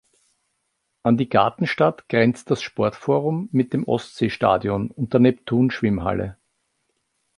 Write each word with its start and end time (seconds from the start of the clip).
An 1.03 1.15
die 1.17 1.29
Gartenstadt 1.29 2.09
grenzt 2.09 2.49
das 2.49 2.63
Sportforum 2.63 3.49
mit 3.51 3.71
dem 3.71 3.83
Ostseestadion 3.83 4.89
und 4.89 5.13
der 5.13 5.19
Neptun-Schwimmhalle. 5.19 6.37